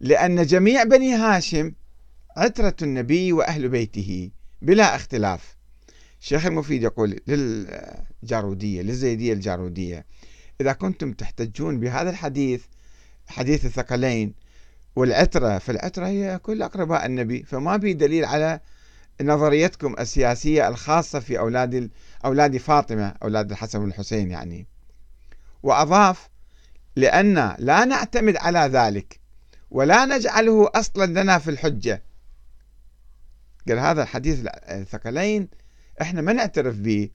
لأن 0.00 0.46
جميع 0.46 0.82
بني 0.84 1.14
هاشم 1.14 1.72
عترة 2.36 2.74
النبي 2.82 3.32
وأهل 3.32 3.68
بيته 3.68 4.30
بلا 4.62 4.96
اختلاف. 4.96 5.56
الشيخ 6.20 6.46
المفيد 6.46 6.82
يقول 6.82 7.20
للجارودية 7.26 8.82
للزيدية 8.82 9.32
الجارودية 9.32 10.06
إذا 10.60 10.72
كنتم 10.72 11.12
تحتجون 11.12 11.80
بهذا 11.80 12.10
الحديث 12.10 12.64
حديث 13.26 13.66
الثقلين 13.66 14.34
والعترة 14.96 15.58
فالعترة 15.58 16.06
هي 16.06 16.38
كل 16.38 16.62
أقرباء 16.62 17.06
النبي 17.06 17.42
فما 17.42 17.78
في 17.78 17.92
دليل 17.92 18.24
على 18.24 18.60
نظريتكم 19.22 19.94
السياسية 19.98 20.68
الخاصة 20.68 21.20
في 21.20 21.38
أولاد 21.38 21.90
أولاد 22.24 22.56
فاطمة 22.56 23.14
أولاد 23.22 23.50
الحسن 23.50 23.80
والحسين 23.80 24.30
يعني. 24.30 24.66
وأضاف 25.62 26.28
لأن 26.96 27.54
لا 27.58 27.84
نعتمد 27.84 28.36
على 28.36 28.58
ذلك. 28.58 29.20
ولا 29.70 30.04
نجعله 30.04 30.70
أصلا 30.74 31.22
لنا 31.22 31.38
في 31.38 31.50
الحجة. 31.50 32.02
قال 33.68 33.78
هذا 33.78 34.02
الحديث 34.02 34.46
الثقلين 34.46 35.48
إحنا 36.02 36.20
ما 36.20 36.32
نعترف 36.32 36.76
به 36.76 37.10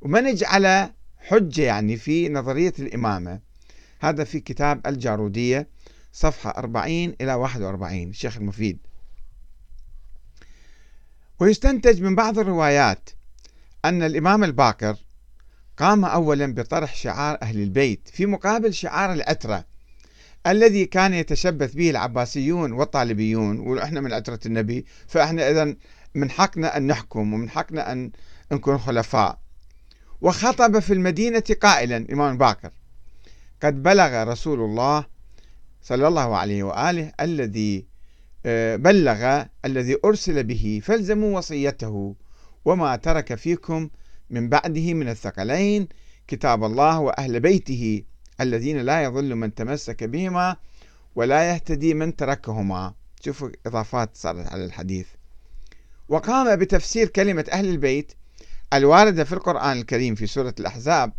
وما 0.00 0.20
نجعله 0.20 0.92
حجة 1.18 1.62
يعني 1.62 1.96
في 1.96 2.28
نظرية 2.28 2.72
الإمامة. 2.78 3.40
هذا 4.00 4.24
في 4.24 4.40
كتاب 4.40 4.86
الجارودية 4.86 5.68
صفحة 6.12 6.50
40 6.50 7.14
إلى 7.20 7.34
41 7.34 8.10
الشيخ 8.10 8.36
المفيد. 8.36 8.78
ويستنتج 11.40 12.02
من 12.02 12.14
بعض 12.14 12.38
الروايات 12.38 13.10
أن 13.84 14.02
الإمام 14.02 14.44
الباكر 14.44 14.96
قام 15.76 16.04
أولا 16.04 16.54
بطرح 16.54 16.94
شعار 16.94 17.38
أهل 17.42 17.62
البيت 17.62 18.08
في 18.08 18.26
مقابل 18.26 18.74
شعار 18.74 19.12
العترة. 19.12 19.64
الذي 20.46 20.86
كان 20.86 21.14
يتشبث 21.14 21.74
به 21.74 21.90
العباسيون 21.90 22.72
والطالبيون 22.72 23.58
وإحنا 23.58 24.00
من 24.00 24.12
عترة 24.12 24.40
النبي 24.46 24.86
فإحنا 25.06 25.50
إذا 25.50 25.76
من 26.14 26.30
حقنا 26.30 26.76
أن 26.76 26.86
نحكم 26.86 27.34
ومن 27.34 27.50
حقنا 27.50 27.92
أن 27.92 28.10
نكون 28.52 28.78
خلفاء. 28.78 29.38
وخطب 30.20 30.78
في 30.78 30.92
المدينة 30.92 31.42
قائلا 31.62 31.96
الإمام 31.96 32.38
باكر. 32.38 32.70
قد 33.62 33.82
بلغ 33.82 34.22
رسول 34.22 34.60
الله 34.60 35.06
صلى 35.82 36.08
الله 36.08 36.36
عليه 36.36 36.62
وآله 36.62 37.12
الذي 37.20 37.86
آه، 38.46 38.76
بلغ 38.76 39.44
الذي 39.64 39.96
أرسل 40.04 40.44
به 40.44 40.80
فالزموا 40.84 41.38
وصيته 41.38 42.16
وما 42.64 42.96
ترك 42.96 43.34
فيكم 43.34 43.90
من 44.30 44.48
بعده 44.48 44.94
من 44.94 45.08
الثقلين 45.08 45.88
كتاب 46.28 46.64
الله 46.64 47.00
وأهل 47.00 47.40
بيته. 47.40 48.02
الذين 48.40 48.78
لا 48.78 49.02
يضل 49.02 49.34
من 49.34 49.54
تمسك 49.54 50.04
بهما 50.04 50.56
ولا 51.14 51.50
يهتدي 51.50 51.94
من 51.94 52.16
تركهما. 52.16 52.94
شوفوا 53.24 53.48
إضافات 53.66 54.10
صارت 54.16 54.46
على 54.46 54.64
الحديث. 54.64 55.06
وقام 56.08 56.56
بتفسير 56.56 57.08
كلمة 57.08 57.44
أهل 57.52 57.68
البيت 57.68 58.12
الواردة 58.72 59.24
في 59.24 59.32
القرآن 59.32 59.78
الكريم 59.78 60.14
في 60.14 60.26
سورة 60.26 60.54
الأحزاب 60.60 61.12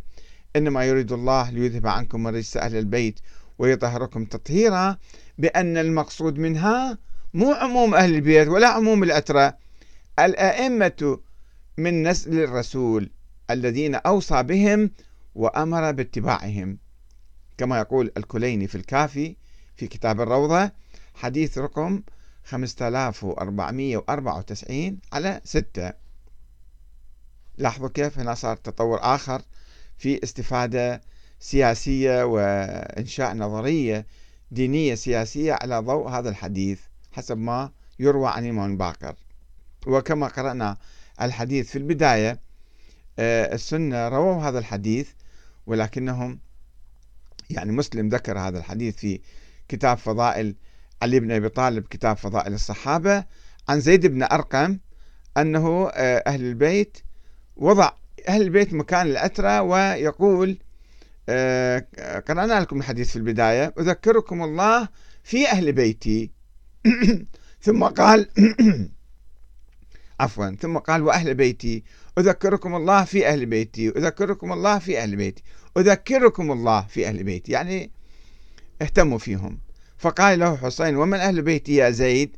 إنما 0.56 0.86
يريد 0.86 1.12
الله 1.12 1.49
ليذهب 1.49 1.88
عنكم 1.88 2.28
رجس 2.28 2.58
أهل 2.58 2.75
البيت 2.75 3.19
ويطهركم 3.60 4.25
تطهيرا 4.25 4.97
بأن 5.38 5.78
المقصود 5.78 6.38
منها 6.38 6.97
مو 7.34 7.51
عموم 7.51 7.95
أهل 7.95 8.15
البيت 8.15 8.47
ولا 8.47 8.67
عموم 8.67 9.04
الأترة 9.04 9.58
الأئمة 10.19 11.19
من 11.78 12.04
نسل 12.04 12.39
الرسول 12.39 13.12
الذين 13.51 13.95
أوصى 13.95 14.43
بهم 14.43 14.91
وأمر 15.36 15.91
باتباعهم. 15.91 16.78
كما 17.58 17.80
يقول 17.80 18.12
الكليني 18.18 18.68
في 18.68 18.76
الكافي 18.76 19.36
في 19.76 19.88
كتاب 19.88 20.22
الروضة 20.22 20.72
حديث 21.15 21.58
رقم 21.58 22.02
5494 22.46 25.00
على 25.13 25.41
6 25.44 25.94
لاحظوا 27.58 27.89
كيف 27.89 28.20
هنا 28.20 28.34
صار 28.34 28.58
تطور 28.58 29.00
آخر 29.02 29.41
في 29.98 30.24
استفادة 30.24 31.02
سياسية 31.39 32.24
وإنشاء 32.24 33.34
نظرية 33.34 34.06
دينية 34.52 34.96
سياسية 34.96 35.54
على 35.54 35.80
ضوء 35.80 36.10
هذا 36.10 36.30
الحديث 36.30 36.80
حسب 37.12 37.38
ما 37.38 37.72
يروى 38.00 38.30
عن 38.30 38.46
الإمام 38.46 38.78
باكر 38.78 39.15
وكما 39.88 40.28
قرأنا 40.28 40.78
الحديث 41.22 41.70
في 41.70 41.78
البداية 41.78 42.39
آه، 43.20 43.56
السنة 43.56 44.08
رووا 44.08 44.41
هذا 44.41 44.60
الحديث 44.60 45.10
ولكنهم 45.68 46.39
يعني 47.50 47.72
مسلم 47.72 48.10
ذكر 48.10 48.40
هذا 48.40 48.60
الحديث 48.60 48.96
في 48.96 49.20
كتاب 49.68 49.98
فضائل 49.98 50.56
علي 51.02 51.20
بن 51.20 51.32
أبي 51.32 51.50
طالب 51.50 51.88
كتاب 51.88 52.18
فضائل 52.18 52.54
الصحابة 52.54 53.26
عن 53.70 53.80
زيد 53.80 54.06
بن 54.06 54.24
أرقم 54.24 54.80
أنه 55.38 55.90
آه، 55.94 56.24
أهل 56.28 56.42
البيت 56.42 56.98
وضع 57.56 57.92
أهل 58.30 58.42
البيت 58.42 58.74
مكان 58.74 59.08
الأترة 59.08 59.62
ويقول 59.62 60.58
آه، 61.30 61.86
قرأنا 62.28 62.60
لكم 62.60 62.80
الحديث 62.80 63.10
في 63.10 63.16
البداية 63.16 63.74
أذكركم 63.80 64.44
الله 64.44 64.88
في 65.24 65.48
أهل 65.48 65.72
بيتي. 65.72 66.32
ثم 67.62 67.84
قال 67.84 68.30
عفوا 70.20 70.56
ثم 70.56 70.78
قال 70.78 71.02
وأهل 71.02 71.34
بيتي. 71.34 71.84
أذكركم 72.17 72.75
الله 72.75 73.04
في 73.04 73.28
أهل 73.28 73.45
بيتي 73.45 73.89
أذكركم 73.89 74.54
الله 74.54 74.80
في 74.80 74.99
أهل 74.99 75.15
بيتي 75.15 75.43
أذكركم 75.78 76.51
الله 76.51 76.82
في 76.82 77.08
أهل 77.08 77.23
بيتي. 77.23 77.51
يعني 77.51 77.91
اهتموا 78.82 79.17
فيهم. 79.17 79.60
فقال 79.97 80.39
له 80.39 80.58
حسين 80.58 80.95
ومن 80.95 81.19
أهل 81.19 81.41
بيتي 81.41 81.75
يا 81.75 81.89
زيد؟ 81.89 82.38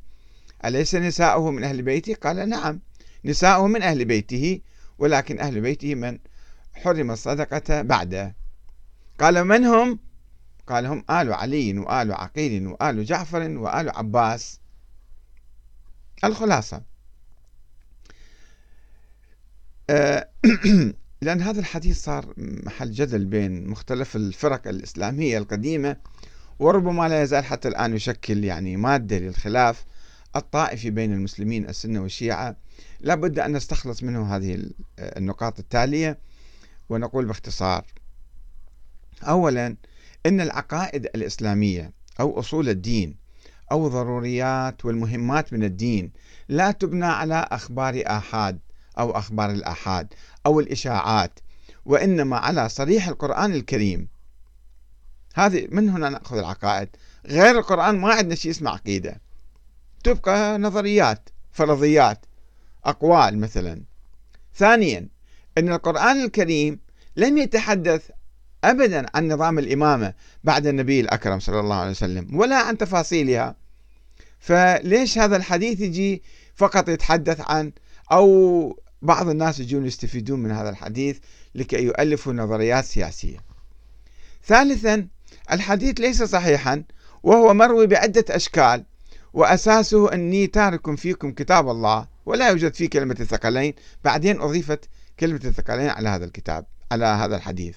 أليس 0.65 0.95
نساؤه 0.95 1.51
من 1.51 1.63
أهل 1.63 1.81
بيتي؟ 1.81 2.13
قال 2.13 2.49
نعم 2.49 2.79
نساؤه 3.25 3.67
من 3.67 3.81
أهل 3.81 4.05
بيته 4.05 4.61
ولكن 4.99 5.39
أهل 5.39 5.61
بيته 5.61 5.95
من 5.95 6.19
حرم 6.73 7.11
الصدقة 7.11 7.81
بعده. 7.81 8.35
قال 9.19 9.43
من 9.43 9.65
هم؟ 9.65 9.99
قال 10.67 10.85
هم 10.85 11.03
آل 11.09 11.33
علي 11.33 11.77
وآل 11.77 12.13
عقيل 12.13 12.67
وآل 12.67 13.05
جعفر 13.05 13.41
وآل 13.41 13.89
عباس. 13.89 14.59
الخلاصة. 16.23 16.81
لأن 21.21 21.41
هذا 21.41 21.60
الحديث 21.60 22.04
صار 22.04 22.34
محل 22.38 22.91
جدل 22.91 23.26
بين 23.26 23.67
مختلف 23.67 24.15
الفرق 24.15 24.67
الإسلامية 24.67 25.38
القديمة 25.38 25.97
وربما 26.60 27.10
لا 27.10 27.21
يزال 27.21 27.45
حتى 27.45 27.67
الآن 27.67 27.95
يشكل 27.95 28.43
يعني 28.43 28.78
مادة 28.78 29.17
للخلاف 29.17 29.86
الطائفي 30.36 30.89
بين 30.89 31.13
المسلمين 31.13 31.69
السنة 31.69 32.02
والشيعة. 32.02 32.56
لا 33.00 33.15
بد 33.15 33.39
أن 33.39 33.54
نستخلص 33.54 34.04
منه 34.04 34.36
هذه 34.36 34.69
النقاط 35.00 35.60
التالية 35.60 36.19
ونقول 36.89 37.26
باختصار. 37.26 37.86
أولا 39.23 39.76
إن 40.26 40.41
العقائد 40.41 41.06
الإسلامية 41.06 41.93
أو 42.19 42.39
أصول 42.39 42.69
الدين 42.69 43.15
أو 43.71 43.88
ضروريات 43.88 44.86
والمهمات 44.86 45.54
من 45.54 45.63
الدين 45.63 46.12
لا 46.50 46.71
تبنى 46.71 47.06
على 47.06 47.47
أخبار 47.52 48.04
آحاد 48.08 48.60
أو 48.99 49.12
أخبار 49.12 49.51
الآحاد 49.51 50.13
أو 50.45 50.60
الإشاعات 50.60 51.39
وإنما 51.86 52.38
على 52.38 52.69
صريح 52.69 53.07
القرآن 53.07 53.53
الكريم. 53.53 54.07
هذه 55.33 55.67
من 55.71 55.89
هنا 55.89 56.10
نأخذ 56.10 56.38
العقائد. 56.38 56.89
غير 57.25 57.60
القرآن 57.60 57.97
ما 57.97 58.13
عندنا 58.13 58.36
شيء 58.36 58.51
اسمه 58.51 58.71
عقيدة. 58.71 59.21
تبقى 60.03 60.57
نظريات 60.57 61.29
فرضيات 61.51 62.25
أقوال 62.86 63.39
مثلا. 63.39 63.81
ثانيا 64.55 65.07
أن 65.57 65.73
القرآن 65.73 66.23
الكريم 66.23 66.79
لم 67.15 67.38
يتحدث 67.38 68.10
أبدا 68.63 69.05
عن 69.15 69.27
نظام 69.27 69.60
الإمامة 69.60 70.13
بعد 70.43 70.67
النبي 70.67 70.99
الأكرم 70.99 71.39
صلى 71.39 71.60
الله 71.60 71.75
عليه 71.75 71.91
وسلم 71.91 72.38
ولا 72.38 72.55
عن 72.55 72.77
تفاصيلها. 72.77 73.55
فليش 74.39 75.17
هذا 75.17 75.36
الحديث 75.36 75.81
يجي 75.81 76.23
فقط 76.55 76.89
يتحدث 76.89 77.41
عن 77.41 77.71
أو 78.12 78.79
بعض 79.01 79.29
الناس 79.29 79.60
يجون 79.60 79.86
يستفيدون 79.86 80.39
من 80.39 80.51
هذا 80.51 80.69
الحديث 80.69 81.19
لكي 81.55 81.83
يؤلفوا 81.83 82.33
نظريات 82.33 82.86
سياسية. 82.86 83.38
ثالثا 84.45 85.07
الحديث 85.51 85.99
ليس 85.99 86.23
صحيحا 86.23 86.83
وهو 87.23 87.53
مروي 87.53 87.88
بعدة 87.88 88.25
أشكال 88.29 88.86
وأساسه 89.33 90.13
أني 90.13 90.47
تارك 90.47 90.95
فيكم 90.95 91.31
كتاب 91.31 91.69
الله 91.69 92.07
ولا 92.25 92.49
يوجد 92.49 92.73
فيه 92.73 92.89
كلمة 92.89 93.15
الثقلين 93.19 93.73
بعدين 94.03 94.41
أضيفت 94.41 94.89
كلمة 95.19 95.41
الثقلين 95.45 95.89
على 95.89 96.10
هذا 96.10 96.25
الكتاب 96.25 96.65
على 96.91 97.05
هذا 97.05 97.36
الحديث. 97.36 97.75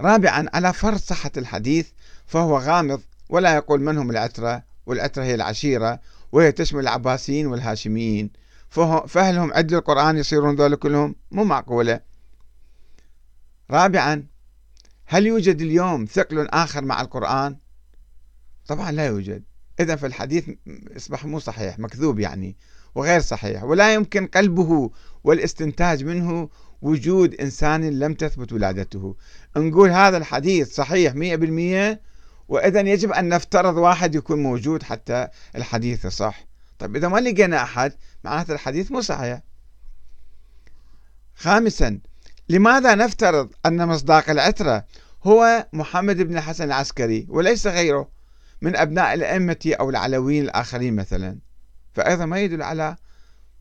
رابعا 0.00 0.46
على 0.54 0.72
فرض 0.72 0.96
صحة 0.98 1.30
الحديث 1.36 1.88
فهو 2.26 2.58
غامض 2.58 3.00
ولا 3.28 3.54
يقول 3.54 3.80
من 3.80 3.98
هم 3.98 4.10
العترة 4.10 4.62
والعترة 4.86 5.22
هي 5.22 5.34
العشيرة 5.34 6.00
وهي 6.32 6.52
تشمل 6.52 6.80
العباسيين 6.80 7.46
والهاشميين. 7.46 8.43
فهل 9.06 9.38
هم 9.38 9.52
عدل 9.52 9.76
القرآن 9.76 10.16
يصيرون 10.16 10.56
ذلك 10.56 10.78
كلهم. 10.78 11.16
مو 11.30 11.44
معقولة. 11.44 12.00
رابعا 13.70 14.26
هل 15.06 15.26
يوجد 15.26 15.60
اليوم 15.60 16.04
ثقل 16.04 16.48
آخر 16.48 16.84
مع 16.84 17.00
القرآن؟ 17.00 17.56
طبعا 18.66 18.92
لا 18.92 19.06
يوجد. 19.06 19.42
إذا 19.80 19.96
فالحديث 19.96 20.50
يصبح 20.96 21.24
مو 21.24 21.38
صحيح 21.38 21.78
مكذوب 21.78 22.18
يعني 22.18 22.56
وغير 22.94 23.20
صحيح. 23.20 23.64
ولا 23.64 23.94
يمكن 23.94 24.26
قلبه 24.26 24.90
والاستنتاج 25.24 26.04
منه 26.04 26.48
وجود 26.82 27.34
إنسان 27.34 27.98
لم 27.98 28.14
تثبت 28.14 28.52
ولادته. 28.52 29.16
نقول 29.56 29.90
هذا 29.90 30.16
الحديث 30.16 30.74
صحيح 30.74 31.14
مئة 31.14 31.36
بالمئة 31.36 32.00
وإذا 32.48 32.80
يجب 32.80 33.12
أن 33.12 33.28
نفترض 33.28 33.76
واحد 33.76 34.14
يكون 34.14 34.42
موجود 34.42 34.82
حتى 34.82 35.28
الحديث 35.56 36.06
صح 36.06 36.53
طيب 36.78 36.96
إذا 36.96 37.08
ما 37.08 37.18
لقينا 37.18 37.62
أحد 37.62 37.92
معناته 38.24 38.52
الحديث 38.54 38.92
مو 38.92 39.00
صحيح. 39.00 39.40
خامسا 41.34 42.00
لماذا 42.48 42.94
نفترض 42.94 43.52
أن 43.66 43.88
مصداق 43.88 44.30
العترة 44.30 44.84
هو 45.22 45.68
محمد 45.72 46.16
بن 46.16 46.36
الحسن 46.36 46.64
العسكري 46.64 47.26
وليس 47.28 47.66
غيره 47.66 48.10
من 48.62 48.76
أبناء 48.76 49.14
الأئمة 49.14 49.74
أو 49.80 49.90
العلويين 49.90 50.44
الآخرين 50.44 50.96
مثلا؟ 50.96 51.38
فأيضا 51.92 52.26
ما 52.26 52.40
يدل 52.40 52.62
على 52.62 52.96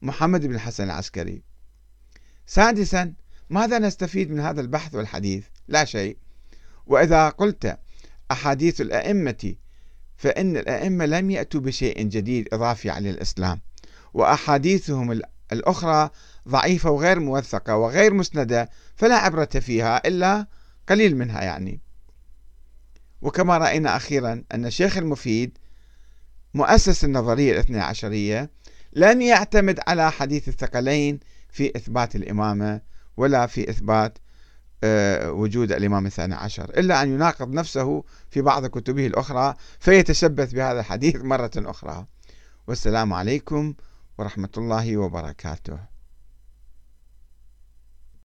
محمد 0.01 0.45
بن 0.45 0.55
الحسن 0.55 0.83
العسكري. 0.83 1.43
سادسا 2.45 3.13
ماذا 3.49 3.79
نستفيد 3.79 4.31
من 4.31 4.39
هذا 4.39 4.61
البحث 4.61 4.95
والحديث؟ 4.95 5.45
لا 5.67 5.85
شيء. 5.85 6.17
وإذا 6.85 7.29
قلت 7.29 7.79
أحاديث 8.31 8.81
الأئمة 8.81 9.55
فإن 10.17 10.57
الأئمة 10.57 11.05
لم 11.05 11.31
يأتوا 11.31 11.59
بشيء 11.61 12.01
جديد 12.01 12.53
إضافي 12.53 12.89
على 12.89 13.09
الإسلام 13.09 13.61
وأحاديثهم 14.13 15.21
الأخرى 15.51 16.09
ضعيفة 16.47 16.89
وغير 16.89 17.19
موثقة 17.19 17.77
وغير 17.77 18.13
مسندة 18.13 18.69
فلا 18.95 19.15
عبرة 19.15 19.45
فيها 19.45 20.07
إلا 20.07 20.47
قليل 20.89 21.17
منها 21.17 21.41
يعني. 21.43 21.81
وكما 23.21 23.57
رأينا 23.57 23.95
أخيرا 23.95 24.43
أن 24.53 24.65
الشيخ 24.65 24.97
المفيد 24.97 25.57
مؤسس 26.53 27.03
النظرية 27.03 27.51
الاثنى 27.51 27.79
عشرية 27.79 28.51
لم 28.93 29.21
يعتمد 29.21 29.79
على 29.87 30.11
حديث 30.11 30.47
الثقلين 30.47 31.19
في 31.49 31.71
إثبات 31.75 32.15
الإمامة 32.15 32.81
ولا 33.17 33.47
في 33.47 33.69
إثبات 33.69 34.17
وجود 35.25 35.71
الإمام 35.71 36.05
الثاني 36.05 36.35
عشر 36.35 36.69
إلا 36.69 37.03
أن 37.03 37.13
يناقض 37.13 37.53
نفسه 37.53 38.03
في 38.29 38.41
بعض 38.41 38.65
كتبه 38.65 39.07
الأخرى 39.07 39.53
فيتشبث 39.79 40.53
بهذا 40.53 40.79
الحديث 40.79 41.15
مرة 41.15 41.51
أخرى. 41.57 42.05
والسلام 42.67 43.13
عليكم 43.13 43.73
ورحمة 44.17 44.49
الله 44.57 44.97
وبركاته. 44.97 45.92